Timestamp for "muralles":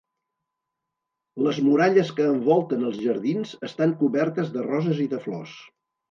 1.65-2.09